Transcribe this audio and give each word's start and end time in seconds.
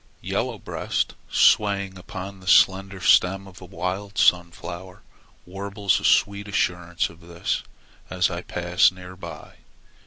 Yellow 0.23 0.57
Breast, 0.57 1.13
swaying 1.29 1.95
upon 1.95 2.39
the 2.39 2.47
slender 2.47 2.99
stem 3.01 3.45
of 3.45 3.61
a 3.61 3.65
wild 3.65 4.17
sunflower, 4.17 5.03
warbles 5.45 5.99
a 5.99 6.03
sweet 6.05 6.47
assurance 6.47 7.11
of 7.11 7.19
this 7.19 7.61
as 8.09 8.31
I 8.31 8.41
pass 8.41 8.91
near 8.91 9.15
by. 9.15 9.57